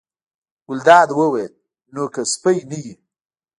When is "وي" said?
2.83-2.93